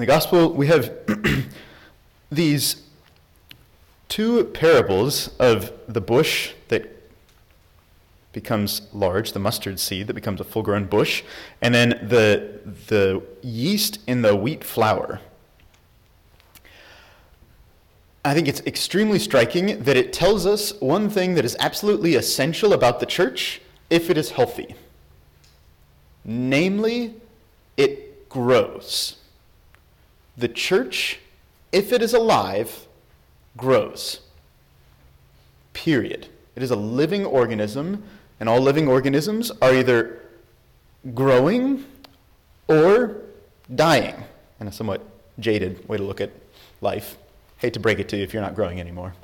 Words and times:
In 0.00 0.06
the 0.06 0.14
gospel, 0.14 0.50
we 0.50 0.68
have 0.68 0.94
these 2.32 2.84
two 4.08 4.44
parables 4.44 5.36
of 5.38 5.72
the 5.88 6.00
bush 6.00 6.54
that 6.68 7.12
becomes 8.32 8.88
large, 8.94 9.32
the 9.32 9.38
mustard 9.38 9.78
seed 9.78 10.06
that 10.06 10.14
becomes 10.14 10.40
a 10.40 10.44
full 10.44 10.62
grown 10.62 10.86
bush, 10.86 11.22
and 11.60 11.74
then 11.74 11.90
the, 12.02 12.60
the 12.86 13.22
yeast 13.42 13.98
in 14.06 14.22
the 14.22 14.34
wheat 14.34 14.64
flour. 14.64 15.20
I 18.24 18.32
think 18.32 18.48
it's 18.48 18.62
extremely 18.62 19.18
striking 19.18 19.82
that 19.82 19.98
it 19.98 20.14
tells 20.14 20.46
us 20.46 20.80
one 20.80 21.10
thing 21.10 21.34
that 21.34 21.44
is 21.44 21.58
absolutely 21.60 22.14
essential 22.14 22.72
about 22.72 23.00
the 23.00 23.06
church 23.06 23.60
if 23.90 24.08
it 24.08 24.16
is 24.16 24.30
healthy. 24.30 24.74
Namely, 26.24 27.16
it 27.76 28.30
grows. 28.30 29.18
The 30.36 30.48
church, 30.48 31.20
if 31.72 31.92
it 31.92 32.02
is 32.02 32.14
alive, 32.14 32.86
grows. 33.56 34.20
Period. 35.72 36.28
It 36.56 36.62
is 36.62 36.70
a 36.70 36.76
living 36.76 37.24
organism, 37.24 38.02
and 38.38 38.48
all 38.48 38.60
living 38.60 38.88
organisms 38.88 39.50
are 39.62 39.74
either 39.74 40.20
growing 41.14 41.84
or 42.68 43.16
dying, 43.74 44.14
in 44.60 44.68
a 44.68 44.72
somewhat 44.72 45.02
jaded 45.38 45.88
way 45.88 45.96
to 45.96 46.02
look 46.02 46.20
at 46.20 46.30
life. 46.80 47.16
Hate 47.58 47.74
to 47.74 47.80
break 47.80 47.98
it 47.98 48.08
to 48.10 48.16
you 48.16 48.22
if 48.22 48.32
you're 48.32 48.42
not 48.42 48.54
growing 48.54 48.80
anymore. 48.80 49.14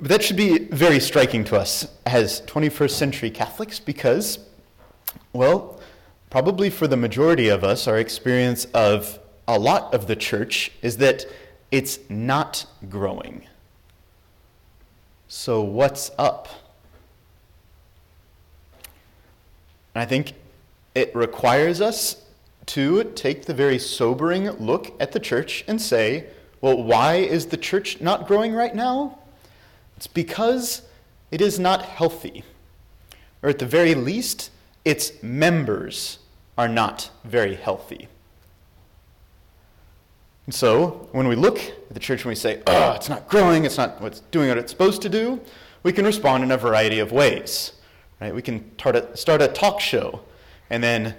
But 0.00 0.08
that 0.08 0.22
should 0.22 0.36
be 0.36 0.58
very 0.58 0.98
striking 0.98 1.44
to 1.44 1.56
us 1.56 1.86
as 2.06 2.40
21st 2.42 2.90
century 2.90 3.30
Catholics 3.30 3.78
because, 3.78 4.38
well, 5.34 5.79
probably 6.30 6.70
for 6.70 6.86
the 6.86 6.96
majority 6.96 7.48
of 7.48 7.64
us, 7.64 7.86
our 7.86 7.98
experience 7.98 8.64
of 8.66 9.18
a 9.46 9.58
lot 9.58 9.92
of 9.92 10.06
the 10.06 10.16
church 10.16 10.70
is 10.80 10.96
that 10.98 11.26
it's 11.70 11.98
not 12.08 12.64
growing. 12.88 13.46
So, 15.28 15.62
what's 15.62 16.10
up? 16.18 16.48
And 19.94 20.02
I 20.02 20.04
think 20.04 20.34
it 20.94 21.14
requires 21.14 21.80
us 21.80 22.24
to 22.66 23.04
take 23.04 23.46
the 23.46 23.54
very 23.54 23.78
sobering 23.78 24.48
look 24.52 24.94
at 25.00 25.12
the 25.12 25.20
church 25.20 25.64
and 25.66 25.80
say, 25.80 26.26
well, 26.60 26.80
why 26.80 27.14
is 27.16 27.46
the 27.46 27.56
church 27.56 28.00
not 28.00 28.28
growing 28.28 28.52
right 28.52 28.74
now? 28.74 29.18
It's 29.96 30.06
because 30.06 30.82
it 31.30 31.40
is 31.40 31.58
not 31.58 31.82
healthy. 31.82 32.44
Or 33.42 33.50
at 33.50 33.58
the 33.58 33.66
very 33.66 33.94
least, 33.94 34.50
its 34.84 35.22
members 35.22 36.18
are 36.56 36.68
not 36.68 37.10
very 37.24 37.54
healthy. 37.54 38.08
And 40.46 40.54
so, 40.54 41.08
when 41.12 41.28
we 41.28 41.36
look 41.36 41.58
at 41.58 41.94
the 41.94 42.00
church 42.00 42.22
and 42.22 42.28
we 42.28 42.34
say, 42.34 42.62
oh, 42.66 42.92
it's 42.92 43.08
not 43.08 43.28
growing, 43.28 43.64
it's 43.64 43.76
not 43.76 44.00
what's 44.00 44.20
doing 44.32 44.48
what 44.48 44.58
it's 44.58 44.72
supposed 44.72 45.02
to 45.02 45.08
do, 45.08 45.40
we 45.82 45.92
can 45.92 46.04
respond 46.04 46.42
in 46.42 46.50
a 46.50 46.56
variety 46.56 46.98
of 46.98 47.12
ways. 47.12 47.72
Right? 48.20 48.34
We 48.34 48.42
can 48.42 48.76
start 48.78 48.96
a, 48.96 49.16
start 49.16 49.42
a 49.42 49.48
talk 49.48 49.80
show 49.80 50.20
and 50.68 50.82
then 50.82 51.14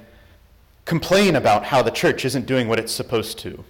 complain 0.85 1.35
about 1.35 1.65
how 1.65 1.81
the 1.81 1.91
church 1.91 2.25
isn't 2.25 2.45
doing 2.45 2.67
what 2.67 2.79
it's 2.79 2.91
supposed 2.91 3.39
to. 3.39 3.63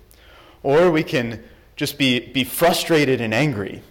Or 0.63 0.91
we 0.91 1.03
can 1.03 1.43
just 1.75 1.97
be, 1.97 2.19
be 2.19 2.43
frustrated 2.43 3.21
and 3.21 3.33
angry 3.33 3.83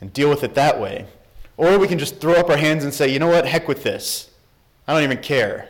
and 0.00 0.12
deal 0.12 0.28
with 0.28 0.42
it 0.42 0.54
that 0.54 0.80
way. 0.80 1.06
Or 1.56 1.78
we 1.78 1.86
can 1.86 1.98
just 1.98 2.20
throw 2.20 2.34
up 2.34 2.48
our 2.50 2.56
hands 2.56 2.84
and 2.84 2.92
say, 2.92 3.08
you 3.08 3.18
know 3.18 3.28
what, 3.28 3.46
heck 3.46 3.68
with 3.68 3.82
this. 3.82 4.30
I 4.86 4.94
don't 4.94 5.04
even 5.04 5.22
care. 5.22 5.68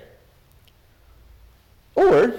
Or 1.94 2.34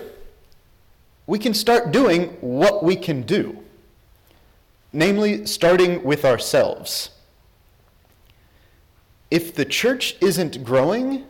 we 1.27 1.39
can 1.39 1.53
start 1.53 1.91
doing 1.91 2.29
what 2.41 2.83
we 2.83 2.95
can 2.95 3.21
do, 3.21 3.63
namely, 4.91 5.45
starting 5.45 6.03
with 6.03 6.25
ourselves. 6.25 7.11
If 9.31 9.55
the 9.55 9.65
church 9.65 10.15
isn't 10.21 10.63
growing, 10.63 11.25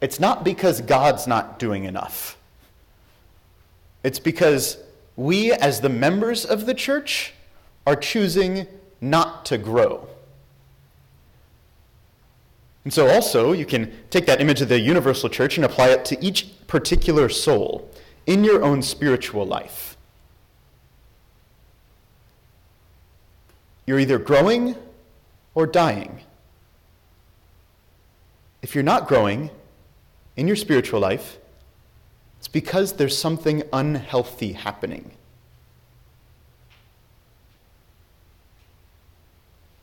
it's 0.00 0.20
not 0.20 0.44
because 0.44 0.80
God's 0.80 1.26
not 1.26 1.58
doing 1.58 1.84
enough. 1.84 2.36
It's 4.04 4.18
because 4.18 4.78
we, 5.16 5.52
as 5.52 5.80
the 5.80 5.88
members 5.88 6.44
of 6.44 6.66
the 6.66 6.74
church, 6.74 7.34
are 7.86 7.96
choosing 7.96 8.66
not 9.00 9.44
to 9.46 9.58
grow. 9.58 10.08
And 12.88 12.92
so, 12.94 13.06
also, 13.06 13.52
you 13.52 13.66
can 13.66 13.92
take 14.08 14.24
that 14.24 14.40
image 14.40 14.62
of 14.62 14.70
the 14.70 14.80
universal 14.80 15.28
church 15.28 15.58
and 15.58 15.66
apply 15.66 15.88
it 15.88 16.06
to 16.06 16.24
each 16.24 16.66
particular 16.68 17.28
soul 17.28 17.90
in 18.24 18.44
your 18.44 18.62
own 18.62 18.80
spiritual 18.80 19.44
life. 19.44 19.98
You're 23.84 23.98
either 23.98 24.18
growing 24.18 24.74
or 25.54 25.66
dying. 25.66 26.22
If 28.62 28.74
you're 28.74 28.82
not 28.82 29.06
growing 29.06 29.50
in 30.38 30.46
your 30.46 30.56
spiritual 30.56 30.98
life, 30.98 31.36
it's 32.38 32.48
because 32.48 32.94
there's 32.94 33.18
something 33.18 33.64
unhealthy 33.70 34.54
happening. 34.54 35.10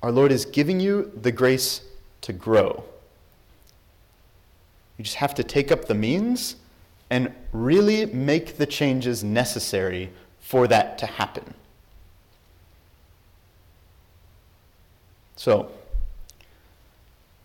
Our 0.02 0.12
Lord 0.12 0.32
is 0.32 0.46
giving 0.46 0.80
you 0.80 1.12
the 1.22 1.32
grace 1.32 1.82
to 2.22 2.34
grow. 2.34 2.84
You 4.98 5.04
just 5.04 5.18
have 5.18 5.36
to 5.36 5.44
take 5.44 5.72
up 5.72 5.86
the 5.86 5.94
means 5.94 6.56
and 7.10 7.34
really 7.52 8.06
make 8.06 8.58
the 8.58 8.66
changes 8.66 9.24
necessary 9.24 10.12
for 10.40 10.68
that 10.68 10.98
to 11.00 11.06
happen. 11.06 11.54
So, 15.36 15.70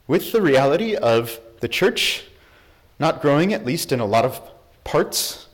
with 0.06 0.32
the 0.32 0.40
reality 0.40 0.94
of 0.94 1.40
the 1.60 1.68
church 1.68 2.24
not 2.98 3.22
growing, 3.22 3.52
at 3.52 3.64
least 3.64 3.92
in 3.92 4.00
a 4.00 4.04
lot 4.04 4.24
of 4.24 4.40
parts 4.84 5.48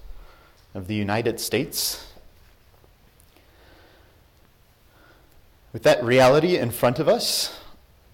of 0.74 0.88
the 0.88 0.94
United 0.94 1.40
States, 1.40 2.06
with 5.72 5.82
that 5.84 6.02
reality 6.02 6.56
in 6.56 6.70
front 6.70 6.98
of 6.98 7.08
us, 7.08 7.58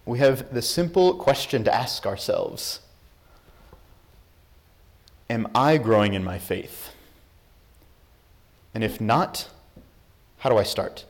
we 0.04 0.18
have 0.18 0.52
the 0.52 0.62
simple 0.62 1.14
question 1.14 1.64
to 1.64 1.74
ask 1.74 2.06
ourselves 2.06 2.80
Am 5.32 5.48
I 5.54 5.78
growing 5.78 6.12
in 6.12 6.22
my 6.22 6.38
faith? 6.38 6.90
And 8.74 8.84
if 8.84 9.00
not, 9.00 9.48
how 10.40 10.50
do 10.50 10.58
I 10.58 10.62
start? 10.62 11.06